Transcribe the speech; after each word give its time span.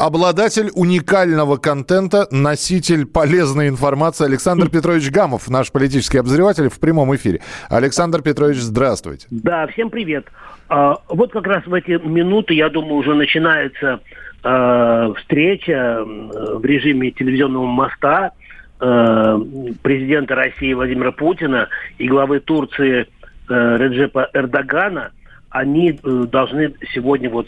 Обладатель 0.00 0.70
уникального 0.74 1.58
контента, 1.58 2.26
носитель 2.30 3.04
полезной 3.04 3.68
информации 3.68 4.24
Александр 4.24 4.68
Петрович 4.72 5.10
Гамов, 5.10 5.50
наш 5.50 5.70
политический 5.70 6.16
обозреватель 6.16 6.70
в 6.70 6.80
прямом 6.80 7.14
эфире. 7.16 7.42
Александр 7.68 8.22
Петрович, 8.22 8.56
здравствуйте. 8.56 9.26
Да, 9.30 9.66
всем 9.66 9.90
привет. 9.90 10.24
А, 10.70 10.96
вот 11.10 11.32
как 11.32 11.46
раз 11.46 11.66
в 11.66 11.74
эти 11.74 12.02
минуты, 12.02 12.54
я 12.54 12.70
думаю, 12.70 12.94
уже 12.94 13.14
начинается 13.14 14.00
а, 14.42 15.12
встреча 15.18 16.02
в 16.02 16.64
режиме 16.64 17.10
телевизионного 17.10 17.66
моста 17.66 18.30
а, 18.78 19.38
президента 19.82 20.34
России 20.34 20.72
Владимира 20.72 21.12
Путина 21.12 21.68
и 21.98 22.08
главы 22.08 22.40
Турции 22.40 23.06
Реджепа 23.50 24.30
Эрдогана. 24.32 25.10
Они 25.50 25.90
э, 25.90 26.24
должны 26.30 26.74
сегодня 26.94 27.28
вот 27.28 27.46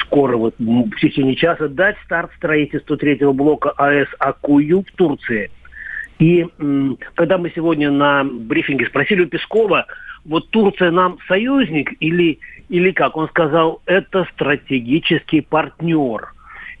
скоро, 0.00 0.36
вот 0.36 0.54
в 0.58 0.96
течение 1.00 1.36
часа, 1.36 1.68
дать 1.68 1.96
старт 2.04 2.30
строительству 2.36 2.96
третьего 2.96 3.32
блока 3.32 3.70
АЭС 3.70 4.08
Акую 4.18 4.82
в 4.82 4.92
Турции. 4.96 5.50
И 6.18 6.46
когда 7.14 7.36
мы 7.38 7.50
сегодня 7.54 7.90
на 7.90 8.22
брифинге 8.24 8.86
спросили 8.86 9.24
у 9.24 9.26
Пескова, 9.26 9.86
вот 10.24 10.50
Турция 10.50 10.90
нам 10.90 11.18
союзник 11.26 11.92
или, 12.00 12.38
или 12.68 12.92
как? 12.92 13.16
Он 13.16 13.28
сказал, 13.28 13.82
это 13.86 14.26
стратегический 14.32 15.40
партнер. 15.40 16.32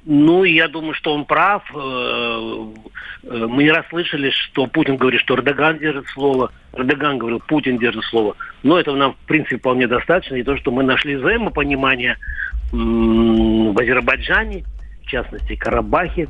Ну, 0.04 0.44
я 0.44 0.68
думаю, 0.68 0.94
что 0.94 1.14
он 1.14 1.24
прав. 1.24 1.62
Э, 1.74 1.78
э, 3.24 3.46
Мы 3.46 3.62
не 3.62 3.70
раз 3.70 3.86
слышали, 3.88 4.30
что 4.30 4.66
Путин 4.66 4.96
говорит, 4.96 5.20
что 5.20 5.34
Эрдоган 5.34 5.78
держит 5.78 6.06
слово. 6.08 6.50
Эрдоган 6.72 7.18
говорил, 7.18 7.40
Путин 7.40 7.78
держит 7.78 8.04
слово. 8.04 8.36
Но 8.62 8.78
этого 8.78 8.96
нам, 8.96 9.12
в 9.14 9.26
принципе, 9.26 9.58
вполне 9.58 9.86
достаточно. 9.86 10.36
И 10.36 10.42
то, 10.42 10.56
что 10.56 10.70
мы 10.70 10.82
нашли 10.82 11.16
взаимопонимание 11.16 12.16
в 12.72 13.80
Азербайджане, 13.80 14.64
в 15.04 15.06
частности, 15.06 15.54
Карабахе, 15.56 16.28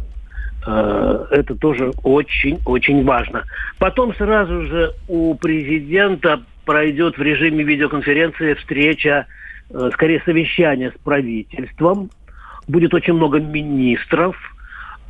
Э, 0.65 1.27
это 1.31 1.55
тоже 1.57 1.93
очень-очень 2.03 3.05
важно. 3.05 3.45
Потом 3.79 4.15
сразу 4.15 4.63
же 4.63 4.93
у 5.09 5.35
президента 5.35 6.43
пройдет 6.65 7.19
в 7.19 7.23
режиме 7.23 7.65
видеоконференции 7.65 8.55
встреча, 8.55 9.27
скорее 9.93 10.23
совещание 10.25 10.91
с 10.91 11.03
правительством. 11.03 12.11
Будет 12.69 12.95
очень 12.95 13.15
много 13.15 13.41
министров. 13.41 14.37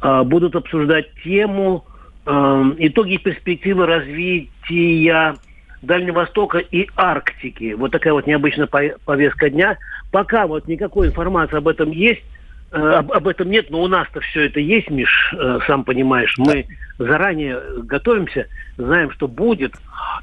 Э, 0.03 0.23
Будут 0.25 0.57
обсуждать 0.57 1.07
тему 1.23 1.85
э, 2.27 2.31
итоги 2.79 3.15
и 3.15 3.19
перспективы 3.19 3.87
развития 3.87 5.37
Дальнего 5.83 6.21
Востока 6.21 6.59
и 6.59 6.89
Арктики. 6.97 7.73
Вот 7.75 7.91
такая 7.91 8.13
вот 8.13 8.27
необычная 8.27 8.67
по- 8.67 8.97
повестка 9.05 9.51
дня. 9.51 9.77
Пока 10.13 10.47
вот 10.47 10.69
никакой 10.69 11.09
информации 11.09 11.57
об 11.57 11.67
этом 11.69 11.91
есть, 11.91 12.23
э, 12.71 12.77
об, 12.77 13.13
об 13.13 13.27
этом 13.27 13.51
нет, 13.51 13.67
но 13.71 13.83
у 13.83 13.89
нас-то 13.89 14.21
все 14.21 14.47
это 14.47 14.61
есть, 14.61 14.91
Миш, 14.91 15.35
э, 15.37 15.59
сам 15.67 15.85
понимаешь. 15.85 16.35
Мы 16.39 16.67
заранее 16.99 17.61
готовимся, 17.83 18.47
знаем, 18.77 19.11
что 19.11 19.27
будет. 19.27 19.75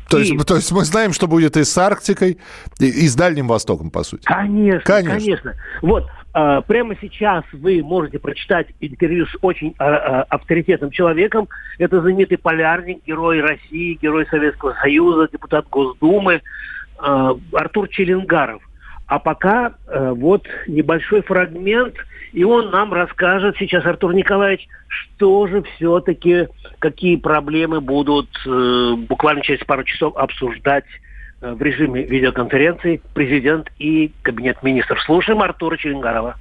То 0.10 0.18
И- 0.18 0.22
есть, 0.26 0.48
то 0.48 0.56
есть 0.56 0.72
мы 0.72 0.86
знаем, 0.86 1.12
что 1.14 1.28
будет 1.28 1.58
и 1.58 1.64
с 1.66 1.78
Арктикой, 1.78 2.38
и, 2.80 2.86
и 2.86 3.08
с 3.08 3.16
Дальним 3.16 3.48
Востоком, 3.48 3.92
по 3.92 4.04
сути. 4.04 4.24
Конечно, 4.24 4.82
Конечно. 4.82 5.20
конечно. 5.20 5.54
Вот, 5.82 6.08
а, 6.29 6.29
прямо 6.32 6.96
сейчас 7.02 7.44
вы 7.52 7.82
можете 7.84 8.20
прочитать 8.20 8.68
интервью 8.80 9.26
с 9.26 9.36
очень 9.42 9.74
а, 9.80 9.86
а, 9.86 10.24
авторитетным 10.30 10.92
человеком. 10.92 11.48
Это 11.78 12.02
знаменитый 12.02 12.38
полярник, 12.38 13.04
герой 13.06 13.42
России, 13.42 13.98
герой 14.02 14.28
Советского 14.28 14.74
Союза, 14.82 15.30
депутат 15.32 15.68
Госдумы 15.70 16.42
а, 16.98 17.36
Артур 17.54 17.90
Челенгаров. 17.90 18.62
А 19.08 19.18
пока 19.18 19.74
вот 19.88 20.46
небольшой 20.68 21.24
фрагмент, 21.24 21.96
и 22.32 22.44
он 22.44 22.70
нам 22.70 22.94
расскажет 22.94 23.56
сейчас, 23.58 23.84
Артур 23.84 24.14
Николаевич, 24.14 24.68
что 24.88 25.48
же 25.48 25.64
все-таки, 25.64 26.48
какие 26.78 27.16
проблемы 27.16 27.82
будут 27.82 28.30
э, 28.46 28.94
буквально 29.08 29.42
через 29.42 29.64
пару 29.66 29.84
часов 29.84 30.16
обсуждать 30.16 30.86
в 31.42 31.62
режиме 31.62 32.04
видеоконференции 32.04 33.02
президент 33.14 33.70
и 33.80 34.12
кабинет 34.22 34.62
министров. 34.64 35.02
Слушаем 35.02 35.42
Артура 35.42 35.78
Челенгарова. 35.78 36.36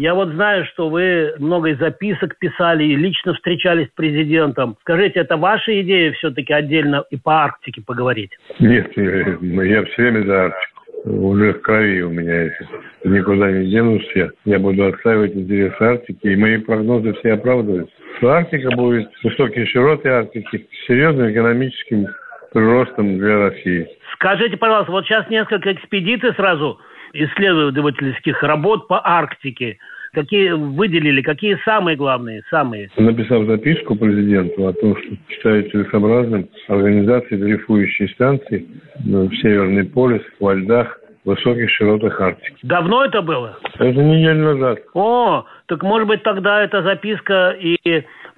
Я 0.00 0.14
вот 0.14 0.28
знаю, 0.28 0.64
что 0.66 0.88
вы 0.88 1.34
много 1.38 1.74
записок 1.74 2.38
писали 2.38 2.84
и 2.84 2.94
лично 2.94 3.34
встречались 3.34 3.88
с 3.88 3.96
президентом. 3.96 4.76
Скажите, 4.82 5.18
это 5.20 5.36
ваша 5.36 5.80
идея 5.82 6.12
все-таки 6.12 6.52
отдельно 6.52 7.04
и 7.10 7.16
по 7.16 7.42
Арктике 7.42 7.82
поговорить? 7.84 8.30
Нет, 8.60 8.92
я, 8.96 9.36
я 9.64 9.84
все 9.84 10.02
время 10.02 10.24
за 10.24 10.44
Арктику. 10.44 10.78
Уже 11.04 11.52
в 11.54 11.62
крови 11.62 12.02
у 12.02 12.10
меня 12.10 12.44
это. 12.44 12.68
Никуда 13.04 13.50
не 13.50 13.70
денусь 13.70 14.08
я. 14.14 14.30
Я 14.44 14.58
буду 14.58 14.86
отстаивать 14.86 15.34
интересы 15.34 15.80
Арктики, 15.80 16.26
и 16.26 16.36
мои 16.36 16.58
прогнозы 16.58 17.14
все 17.14 17.32
оправдываются. 17.32 17.92
Что 18.18 18.30
Арктика 18.30 18.70
будет 18.76 19.08
высокие 19.24 19.66
широты 19.66 20.08
Арктики 20.10 20.68
с 20.70 20.86
серьезным 20.86 21.30
экономическим 21.30 22.06
приростом 22.52 23.18
для 23.18 23.48
России. 23.48 23.88
Скажите, 24.14 24.56
пожалуйста, 24.56 24.92
вот 24.92 25.04
сейчас 25.04 25.28
несколько 25.30 25.72
экспедиций 25.72 26.32
сразу 26.34 26.78
исследовательских 27.12 28.42
работ 28.42 28.88
по 28.88 29.00
Арктике. 29.06 29.78
Какие 30.12 30.52
выделили, 30.52 31.20
какие 31.20 31.58
самые 31.64 31.96
главные, 31.96 32.42
самые? 32.50 32.88
Написав 32.96 33.46
записку 33.46 33.94
президенту 33.94 34.66
о 34.66 34.72
том, 34.72 34.96
что 34.96 35.16
считаю 35.28 35.70
целесообразным 35.70 36.48
организации 36.68 37.36
дрейфующей 37.36 38.08
станции 38.14 38.66
в 39.04 39.34
Северный 39.36 39.84
полюс, 39.84 40.22
во 40.40 40.54
льдах, 40.54 40.98
высоких 41.24 41.70
широтах 41.70 42.18
Арктики. 42.20 42.56
Давно 42.62 43.04
это 43.04 43.20
было? 43.20 43.58
Это 43.74 44.02
неделю 44.02 44.54
назад. 44.54 44.78
О, 44.94 45.44
так 45.66 45.82
может 45.82 46.08
быть 46.08 46.22
тогда 46.22 46.62
эта 46.62 46.82
записка 46.82 47.50
и 47.50 47.76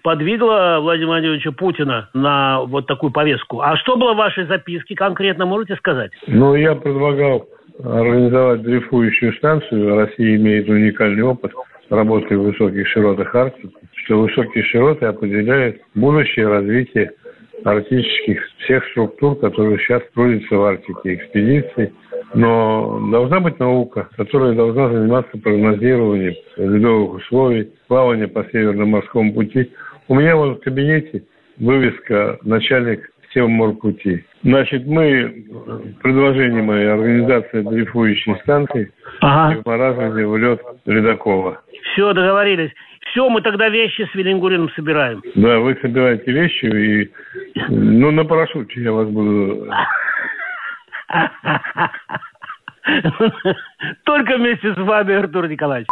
подвигла 0.03 0.79
Владимира 0.81 1.13
Владимировича 1.13 1.53
Путина 1.53 2.09
на 2.15 2.63
вот 2.63 2.87
такую 2.87 3.13
повестку. 3.13 3.61
А 3.61 3.77
что 3.77 3.97
было 3.97 4.15
в 4.15 4.19
вашей 4.19 4.47
записке 4.47 4.95
конкретно, 4.95 5.47
можете 5.47 5.77
сказать? 5.77 6.13
Ну, 6.27 6.55
я 6.55 6.75
предлагал 6.75 7.47
организовать 7.83 8.63
дрейфующую 8.63 9.33
станцию. 9.35 9.97
Россия 9.97 10.37
имеет 10.37 10.69
уникальный 10.69 11.23
опыт 11.23 11.53
работы 11.89 12.39
в 12.39 12.43
высоких 12.43 12.87
широтах 12.89 13.35
Арктики, 13.35 13.75
что 14.05 14.21
высокие 14.21 14.65
широты 14.65 15.07
определяют 15.07 15.79
будущее 15.95 16.49
развитие 16.49 17.13
арктических 17.65 18.43
всех 18.59 18.85
структур, 18.93 19.39
которые 19.39 19.79
сейчас 19.79 20.03
трудятся 20.15 20.57
в 20.57 20.65
Арктике, 20.65 21.15
экспедиций. 21.15 21.93
Но 22.33 23.09
должна 23.11 23.41
быть 23.41 23.59
наука, 23.59 24.09
которая 24.17 24.55
должна 24.55 24.89
заниматься 24.89 25.37
прогнозированием 25.37 26.35
ледовых 26.57 27.17
условий, 27.17 27.73
плавания 27.89 28.29
по 28.29 28.45
Северно-морскому 28.45 29.35
пути. 29.35 29.73
У 30.11 30.15
меня 30.17 30.35
вот 30.35 30.59
в 30.59 30.65
кабинете 30.65 31.23
вывеска 31.59 32.37
«Начальник 32.43 33.09
Севморпути». 33.33 34.27
Значит, 34.43 34.85
мы, 34.85 35.45
предложение 36.03 36.65
моей 36.65 36.89
организации 36.89 37.61
дрейфующей 37.61 38.35
станции 38.43 38.93
Ага. 39.21 39.63
размере 39.65 40.27
в 40.27 40.37
лед 40.37 40.61
Ледокова. 40.87 41.63
Все, 41.93 42.13
договорились. 42.13 42.73
Все, 43.13 43.29
мы 43.29 43.41
тогда 43.41 43.69
вещи 43.69 44.09
с 44.11 44.15
Велингурином 44.17 44.69
собираем. 44.71 45.23
Да, 45.37 45.61
вы 45.61 45.79
собираете 45.81 46.33
вещи 46.33 46.65
и, 46.65 47.09
ну, 47.69 48.11
на 48.11 48.25
парашюте 48.25 48.83
я 48.83 48.91
вас 48.91 49.09
буду... 49.09 49.69
Только 54.05 54.39
вместе 54.39 54.75
с 54.75 54.77
вами, 54.77 55.15
Артур 55.15 55.47
Николаевич. 55.47 55.87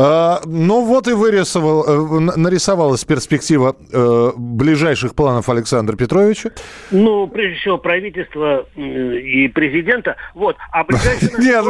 А, 0.00 0.40
ну 0.46 0.84
вот 0.84 1.08
и 1.08 1.12
вырисовал, 1.12 1.84
э, 1.84 2.20
нарисовалась 2.36 3.04
перспектива 3.04 3.74
э, 3.92 4.30
ближайших 4.36 5.16
планов 5.16 5.48
Александра 5.48 5.96
Петровича. 5.96 6.50
Ну, 6.92 7.26
прежде 7.26 7.58
всего, 7.58 7.78
правительство 7.78 8.64
и 8.76 9.48
президента. 9.48 10.14
Вот. 10.34 10.56
А 10.70 10.82
Нет, 11.38 11.64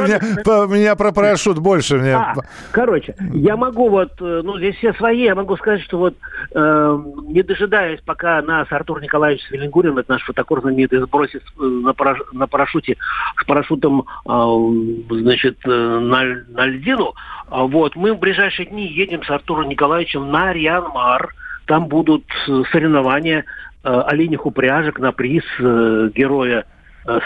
планы- 0.44 0.68
меня, 0.68 0.94
про 0.94 1.12
парашют 1.12 1.58
больше. 1.58 1.96
А, 2.14 2.34
короче, 2.70 3.14
я 3.32 3.56
могу 3.56 3.88
вот, 3.88 4.12
э, 4.20 4.42
ну, 4.44 4.58
здесь 4.58 4.76
все 4.76 4.92
свои, 4.92 5.22
я 5.22 5.34
могу 5.34 5.56
сказать, 5.56 5.80
что 5.80 5.96
вот, 5.96 6.14
э, 6.54 6.98
не 7.28 7.42
дожидаясь, 7.42 8.00
пока 8.04 8.42
нас 8.42 8.66
Артур 8.70 9.00
Николаевич 9.00 9.42
Свиленгурин, 9.46 9.96
это 9.96 10.12
наш 10.12 10.22
фотокор 10.24 10.60
знаменитый, 10.60 11.00
сбросит 11.00 11.44
на, 11.56 11.90
параш- 11.92 12.26
на 12.32 12.46
парашюте, 12.46 12.98
с 13.40 13.44
парашютом, 13.46 14.04
значит, 14.26 15.64
на, 15.64 16.24
на 16.24 16.66
льдину, 16.66 17.14
а 17.50 17.64
вот, 17.64 17.96
мы 17.96 18.17
в 18.18 18.20
ближайшие 18.20 18.66
дни 18.66 18.86
едем 18.86 19.22
с 19.22 19.30
Артуром 19.30 19.68
Николаевичем 19.68 20.30
на 20.30 20.52
Рианмар, 20.52 21.34
там 21.66 21.86
будут 21.86 22.24
э, 22.48 22.62
соревнования 22.72 23.44
э, 23.84 24.02
оленях 24.06 24.44
упряжек 24.44 24.98
на 24.98 25.12
приз 25.12 25.44
э, 25.60 26.10
героя 26.14 26.66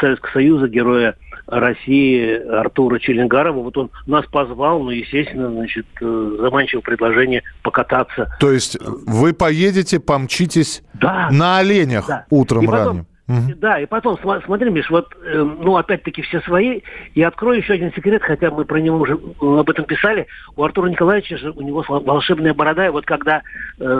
Советского 0.00 0.30
Союза, 0.32 0.68
героя 0.68 1.16
России 1.46 2.34
Артура 2.48 3.00
Челенгарова. 3.00 3.62
Вот 3.62 3.76
он 3.76 3.90
нас 4.06 4.24
позвал, 4.26 4.80
ну, 4.80 4.90
естественно, 4.90 5.50
значит, 5.50 5.86
заманчивое 5.98 6.82
предложение 6.82 7.42
покататься. 7.62 8.32
То 8.38 8.52
есть 8.52 8.78
вы 8.80 9.32
поедете, 9.32 9.98
помчитесь 9.98 10.84
да. 10.94 11.30
на 11.32 11.58
оленях 11.58 12.06
да. 12.06 12.26
утром 12.30 12.62
и 12.62 12.66
потом, 12.66 12.86
ранним? 12.86 13.06
Угу. 13.28 13.54
Да, 13.56 13.80
и 13.80 13.86
потом, 13.86 14.18
смотри, 14.44 14.70
Миш, 14.70 14.90
вот, 14.90 15.14
э, 15.24 15.42
ну, 15.42 15.76
опять-таки 15.76 16.22
все 16.22 16.40
свои. 16.40 16.80
И 17.14 17.22
открою 17.22 17.58
еще 17.58 17.74
один 17.74 17.92
секрет, 17.92 18.22
хотя 18.22 18.50
мы 18.50 18.64
про 18.64 18.80
него 18.80 18.98
уже 18.98 19.18
об 19.40 19.70
этом 19.70 19.84
писали. 19.84 20.26
У 20.56 20.62
Артура 20.64 20.88
Николаевича 20.88 21.38
же, 21.38 21.50
у 21.52 21.62
него 21.62 21.84
волшебная 21.88 22.52
борода. 22.52 22.86
И 22.86 22.90
вот 22.90 23.06
когда, 23.06 23.42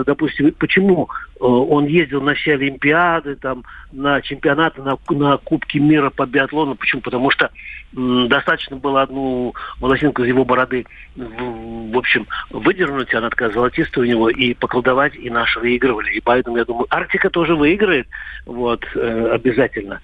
допустим, 0.05 0.53
почему 0.53 1.09
э, 1.35 1.43
он 1.43 1.85
ездил 1.85 2.21
на 2.21 2.33
все 2.35 2.53
Олимпиады, 2.53 3.35
там, 3.35 3.63
на 3.91 4.21
чемпионаты, 4.21 4.81
на, 4.81 4.97
на 5.09 5.37
Кубки 5.37 5.77
мира 5.77 6.09
по 6.09 6.25
биатлону, 6.25 6.75
почему? 6.75 7.01
Потому 7.01 7.29
что 7.31 7.45
э, 7.45 8.25
достаточно 8.27 8.77
было 8.77 9.01
одну 9.01 9.53
волосинку 9.79 10.23
из 10.23 10.29
его 10.29 10.45
бороды, 10.45 10.85
в, 11.15 11.91
в 11.91 11.97
общем, 11.97 12.27
выдернуть, 12.49 13.13
она 13.13 13.29
такая 13.29 13.49
золотистая 13.51 14.05
у 14.05 14.07
него, 14.07 14.29
и 14.29 14.53
поколдовать, 14.53 15.15
и 15.15 15.29
наши 15.29 15.59
выигрывали. 15.59 16.11
И 16.11 16.21
поэтому, 16.21 16.57
я 16.57 16.65
думаю, 16.65 16.87
Арктика 16.89 17.29
тоже 17.29 17.55
выиграет, 17.55 18.07
вот, 18.45 18.85
э, 18.95 19.29
обязательно. 19.33 20.01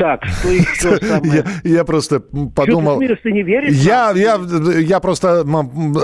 Так, 0.00 0.24
что 0.24 0.48
еще 0.48 0.96
самое? 1.02 1.44
Я, 1.62 1.70
я 1.70 1.84
просто 1.84 2.20
подумал... 2.20 3.02
Что 3.02 3.16
ты, 3.16 3.32
не 3.32 3.42
веришь? 3.42 3.74
Я, 3.74 4.12
я, 4.14 4.40
я 4.78 4.98
просто 4.98 5.44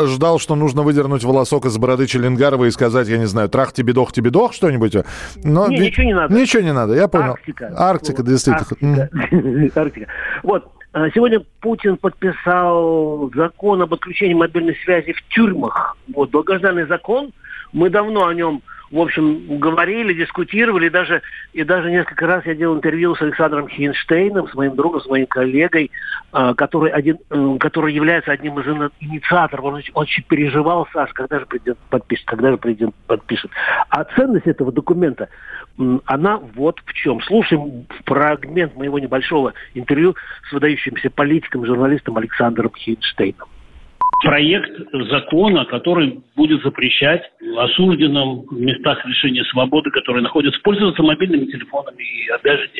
ждал, 0.07 0.39
что 0.39 0.55
нужно 0.55 0.83
выдернуть 0.83 1.25
волосок 1.25 1.65
из 1.65 1.79
бороды 1.79 2.07
Челенгарова 2.07 2.67
и 2.67 2.71
сказать, 2.71 3.09
я 3.09 3.17
не 3.17 3.25
знаю, 3.25 3.49
трах 3.49 3.73
тебе 3.73 3.95
дох 3.95 4.13
тебе 4.13 4.29
дох 4.29 4.53
что-нибудь. 4.53 4.97
Но 5.43 5.69
не, 5.69 5.79
ничего 5.79 6.05
не 6.05 6.15
надо. 6.15 6.35
Ничего 6.35 6.63
не 6.63 6.75
надо, 6.75 6.93
я 6.93 7.09
понял. 7.09 7.31
Арктика. 7.33 7.73
Арктика, 7.75 8.23
действительно. 8.23 9.09
Арктика. 9.15 9.81
Арктика. 9.81 10.07
Вот, 10.43 10.71
а, 10.93 11.11
Сегодня 11.15 11.41
Путин 11.61 11.97
подписал 11.97 13.31
закон 13.35 13.81
об 13.81 13.95
отключении 13.95 14.35
мобильной 14.35 14.77
связи 14.85 15.15
в 15.15 15.23
тюрьмах. 15.29 15.97
Вот, 16.15 16.31
долгожданный 16.31 16.87
закон. 16.87 17.33
Мы 17.73 17.89
давно 17.89 18.27
о 18.27 18.35
нем 18.35 18.63
в 18.97 19.01
общем, 19.01 19.59
говорили, 19.59 20.15
дискутировали, 20.15 20.89
даже, 20.89 21.21
и 21.53 21.65
даже 21.65 21.91
несколько 21.91 22.27
раз 22.27 22.47
я 22.47 22.55
делал 22.55 22.77
интервью 22.77 23.15
с 23.15 23.21
Александром 23.21 23.69
Хинштейном, 23.69 24.49
с 24.49 24.55
моим 24.55 24.75
другом, 24.75 25.03
с 25.03 25.07
моим 25.07 25.27
коллегой, 25.27 25.91
э, 26.33 26.55
который, 26.57 26.91
один, 26.93 27.19
э, 27.29 27.57
который 27.61 27.93
является 27.93 28.33
одним 28.33 28.59
из 28.59 28.67
инициаторов. 29.01 29.65
Он 29.67 29.83
очень, 29.93 30.25
переживал, 30.25 30.89
Саш, 30.95 31.13
когда 31.13 31.41
же 31.41 31.47
президент 31.47 31.79
подпишет, 31.91 32.25
когда 32.27 32.51
же 32.51 32.57
президент 32.57 32.95
подпишет. 33.07 33.51
А 33.91 34.05
ценность 34.05 34.47
этого 34.47 34.73
документа, 34.73 35.29
она 36.07 36.39
вот 36.55 36.81
в 36.87 36.93
чем. 36.95 37.21
Слушаем 37.21 37.87
фрагмент 38.07 38.77
моего 38.77 38.99
небольшого 38.99 39.53
интервью 39.75 40.17
с 40.49 40.53
выдающимся 40.53 41.11
политиком, 41.11 41.67
журналистом 41.67 42.17
Александром 42.17 42.73
Хинштейном 42.75 43.49
проект 44.23 44.71
закона, 45.11 45.65
который 45.67 46.21
будет 46.37 46.63
запрещать 46.63 47.23
осужденным 47.57 48.43
в 48.43 48.61
местах 48.61 49.05
лишения 49.07 49.45
свободы, 49.45 49.91
которые 49.91 50.23
находятся, 50.23 50.61
пользоваться 50.63 51.03
мобильными 51.03 51.47
телефонами 51.47 52.03
и 52.03 52.29
обяжать 52.31 52.71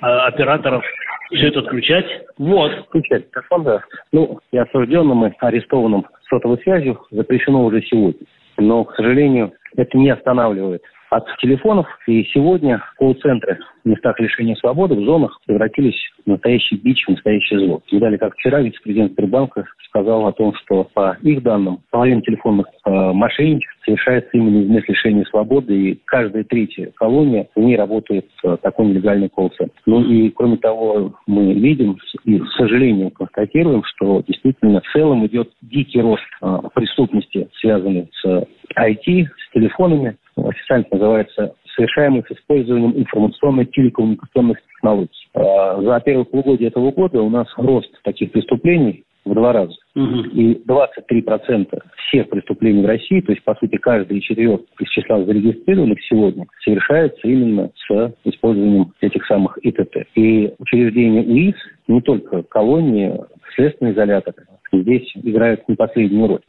а, 0.00 0.26
операторов 0.26 0.84
все 1.30 1.48
это 1.48 1.60
отключать. 1.60 2.06
Вот. 2.38 2.72
Включать 2.88 3.26
да. 3.58 3.82
Ну, 4.12 4.40
и 4.50 4.56
осужденным, 4.56 5.26
и 5.26 5.32
арестованным 5.40 6.06
сотовой 6.28 6.58
связью 6.62 7.00
запрещено 7.10 7.64
уже 7.64 7.82
сегодня. 7.82 8.26
Но, 8.56 8.84
к 8.84 8.94
сожалению, 8.96 9.52
это 9.76 9.96
не 9.96 10.10
останавливает 10.10 10.82
от 11.10 11.24
телефонов. 11.40 11.86
И 12.06 12.24
сегодня 12.32 12.82
колл-центры 12.98 13.58
в 13.84 13.88
местах 13.88 14.18
лишения 14.20 14.54
свободы, 14.56 14.94
в 14.94 15.04
зонах 15.04 15.38
превратились 15.46 15.98
в 16.24 16.30
настоящий 16.30 16.76
бич, 16.76 17.04
в 17.06 17.10
настоящее 17.10 17.60
зло. 17.60 17.82
Видали, 17.90 18.16
как 18.16 18.34
вчера 18.34 18.60
вице-президент 18.60 19.12
Сбербанка 19.12 19.64
сказал 19.88 20.26
о 20.26 20.32
том, 20.32 20.54
что 20.54 20.84
по 20.94 21.16
их 21.22 21.42
данным 21.42 21.80
половина 21.90 22.20
телефонных 22.22 22.66
э, 22.84 22.90
мошенничеств 22.90 23.74
совершается 23.84 24.30
именно 24.34 24.62
из 24.62 24.68
мест 24.68 24.88
лишения 24.88 25.24
свободы, 25.24 25.74
и 25.74 26.00
каждая 26.04 26.44
третья 26.44 26.90
колония, 26.96 27.48
в 27.54 27.60
ней 27.60 27.76
работает 27.76 28.26
э, 28.44 28.56
такой 28.62 28.86
нелегальный 28.86 29.28
колл-центр. 29.28 29.74
Ну 29.86 30.02
и 30.02 30.30
кроме 30.30 30.58
того, 30.58 31.14
мы 31.26 31.54
видим 31.54 31.96
и, 32.24 32.38
к 32.38 32.48
сожалению, 32.58 33.10
констатируем, 33.10 33.82
что 33.84 34.22
действительно 34.26 34.80
в 34.80 34.92
целом 34.92 35.26
идет 35.26 35.50
дикий 35.62 36.00
рост 36.00 36.22
э, 36.42 36.58
преступности, 36.74 37.48
связанный 37.60 38.10
с 38.22 38.44
IT, 38.78 39.26
с 39.26 39.52
телефонами, 39.52 40.16
официально 40.36 40.86
называется 40.90 41.54
совершаемых 41.78 42.26
с 42.26 42.32
использованием 42.32 42.92
информационно-телекоммуникационных 42.96 44.58
технологий. 44.74 45.28
А, 45.34 45.80
за 45.80 46.00
первое 46.00 46.24
полугодие 46.24 46.68
этого 46.68 46.90
года 46.90 47.22
у 47.22 47.30
нас 47.30 47.46
рост 47.56 47.90
таких 48.02 48.32
преступлений 48.32 49.04
в 49.24 49.34
два 49.34 49.52
раза. 49.52 49.74
Угу. 49.94 50.20
И 50.32 50.62
23% 50.66 51.78
всех 52.08 52.28
преступлений 52.30 52.82
в 52.82 52.86
России, 52.86 53.20
то 53.20 53.32
есть, 53.32 53.44
по 53.44 53.54
сути, 53.56 53.76
каждый 53.76 54.20
четвертый 54.20 54.66
из 54.80 54.88
числа 54.88 55.22
зарегистрированных 55.24 55.98
сегодня, 56.08 56.46
совершается 56.64 57.20
именно 57.28 57.70
с 57.76 58.14
использованием 58.24 58.92
этих 59.00 59.24
самых 59.26 59.58
ИТТ. 59.62 60.08
И 60.14 60.52
учреждения 60.58 61.22
УИС, 61.22 61.56
не 61.88 62.00
только 62.00 62.42
колонии, 62.44 63.14
следственные 63.54 63.94
изоляторы, 63.94 64.46
здесь 64.72 65.10
играют 65.22 65.68
не 65.68 65.76
последнюю 65.76 66.26
роль. 66.26 66.40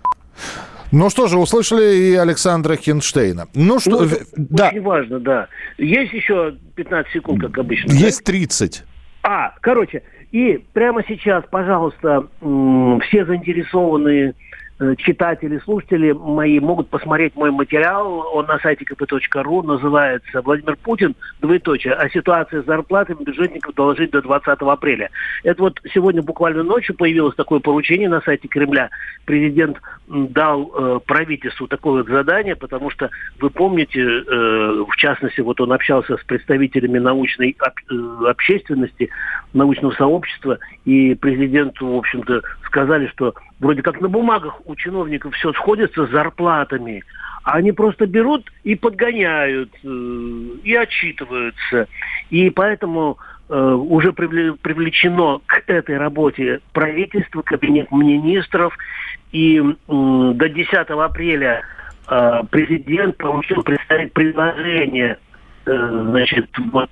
Ну 0.91 1.09
что 1.09 1.27
же, 1.27 1.37
услышали 1.37 1.95
и 1.95 2.15
Александра 2.15 2.75
Хинштейна. 2.75 3.47
Ну 3.53 3.79
что, 3.79 4.01
ну, 4.01 4.09
да. 4.35 4.69
Очень 4.69 4.81
важно, 4.81 5.19
да. 5.19 5.47
Есть 5.77 6.13
еще 6.13 6.55
15 6.75 7.11
секунд, 7.11 7.41
как 7.41 7.57
обычно? 7.57 7.91
Есть 7.91 8.23
30. 8.23 8.83
А, 9.23 9.53
короче, 9.61 10.01
и 10.31 10.63
прямо 10.73 11.03
сейчас, 11.07 11.43
пожалуйста, 11.49 12.27
все 12.41 13.25
заинтересованные 13.25 14.33
читатели, 14.97 15.59
слушатели 15.65 16.11
мои 16.11 16.59
могут 16.59 16.89
посмотреть 16.89 17.35
мой 17.35 17.51
материал. 17.51 18.29
Он 18.33 18.45
на 18.45 18.59
сайте 18.59 18.85
kp.ru 18.85 19.63
называется 19.63 20.41
«Владимир 20.41 20.77
Путин, 20.77 21.15
двоеточие, 21.41 21.93
о 21.93 22.09
ситуации 22.09 22.61
с 22.61 22.65
зарплатами 22.65 23.23
бюджетников 23.23 23.75
доложить 23.75 24.11
до 24.11 24.21
20 24.21 24.47
апреля». 24.61 25.09
Это 25.43 25.61
вот 25.61 25.79
сегодня 25.93 26.21
буквально 26.21 26.63
ночью 26.63 26.95
появилось 26.95 27.35
такое 27.35 27.59
поручение 27.59 28.07
на 28.07 28.21
сайте 28.21 28.47
Кремля. 28.47 28.89
Президент 29.25 29.77
дал 30.07 30.71
э, 30.73 30.99
правительству 31.05 31.67
такое 31.67 32.03
вот 32.03 32.07
задание, 32.07 32.55
потому 32.55 32.89
что 32.89 33.09
вы 33.39 33.49
помните, 33.49 34.01
э, 34.01 34.85
в 34.87 34.95
частности, 34.95 35.41
вот 35.41 35.59
он 35.59 35.73
общался 35.73 36.17
с 36.17 36.23
представителями 36.23 36.99
научной 36.99 37.55
об, 37.59 37.73
э, 37.91 38.29
общественности, 38.29 39.09
научного 39.53 39.91
сообщества, 39.93 40.57
и 40.85 41.15
президенту, 41.15 41.87
в 41.87 41.97
общем-то, 41.97 42.41
сказали, 42.65 43.07
что 43.07 43.33
вроде 43.59 43.81
как 43.81 43.99
на 43.99 44.07
бумагах 44.07 44.61
у 44.69 44.75
чиновников 44.75 45.35
все 45.35 45.51
сходится 45.53 46.05
с 46.05 46.11
зарплатами, 46.11 47.03
а 47.43 47.53
они 47.53 47.71
просто 47.71 48.05
берут 48.05 48.49
и 48.63 48.75
подгоняют, 48.75 49.71
э, 49.83 49.87
и 50.63 50.75
отчитываются. 50.75 51.87
И 52.29 52.49
поэтому 52.51 53.17
э, 53.49 53.59
уже 53.59 54.13
привлечено 54.13 55.41
к 55.45 55.63
этой 55.67 55.97
работе 55.97 56.61
правительство, 56.73 57.41
кабинет 57.41 57.91
министров, 57.91 58.77
и 59.31 59.61
до 59.87 60.49
10 60.49 60.73
апреля 60.73 61.63
э, 62.07 62.41
президент 62.51 63.17
получил 63.17 63.63
представить 63.63 64.13
предложение 64.13 65.17
значит, 65.65 66.49
вот 66.71 66.89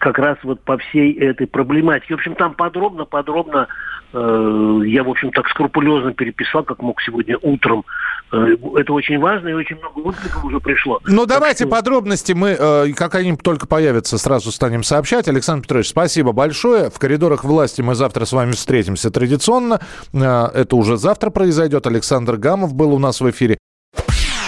как 0.00 0.18
раз 0.18 0.36
вот 0.42 0.60
по 0.62 0.76
всей 0.76 1.12
этой 1.12 1.46
проблематике. 1.46 2.14
В 2.14 2.18
общем, 2.18 2.34
там 2.34 2.54
подробно-подробно 2.54 3.68
я, 4.12 5.04
в 5.04 5.08
общем, 5.08 5.30
так 5.30 5.48
скрупулезно 5.48 6.12
переписал, 6.12 6.64
как 6.64 6.82
мог 6.82 7.00
сегодня 7.00 7.36
утром. 7.42 7.84
Э, 8.32 8.56
это 8.76 8.92
очень 8.92 9.18
важно, 9.18 9.48
и 9.48 9.52
очень 9.52 9.76
много 9.76 10.08
откликов 10.08 10.44
уже 10.44 10.60
пришло. 10.60 11.00
Ну, 11.04 11.26
давайте 11.26 11.64
что... 11.64 11.70
подробности 11.70 12.32
мы, 12.32 12.56
э, 12.58 12.92
как 12.94 13.14
они 13.14 13.36
только 13.36 13.66
появятся, 13.66 14.18
сразу 14.18 14.52
станем 14.52 14.82
сообщать. 14.82 15.28
Александр 15.28 15.62
Петрович, 15.62 15.88
спасибо 15.88 16.32
большое. 16.32 16.90
В 16.90 16.98
коридорах 16.98 17.44
власти 17.44 17.82
мы 17.82 17.94
завтра 17.94 18.24
с 18.24 18.32
вами 18.32 18.52
встретимся 18.52 19.10
традиционно. 19.10 19.80
Э, 20.12 20.48
это 20.54 20.76
уже 20.76 20.96
завтра 20.96 21.30
произойдет. 21.30 21.86
Александр 21.86 22.36
Гамов 22.36 22.74
был 22.74 22.92
у 22.94 22.98
нас 22.98 23.20
в 23.20 23.30
эфире. 23.30 23.58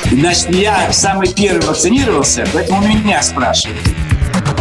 Значит, 0.05 0.51
я 0.51 0.93
самый 0.93 1.33
первый 1.35 1.67
вакцинировался, 1.67 2.45
поэтому 2.53 2.87
меня 2.87 3.23
спрашивают. 3.23 4.12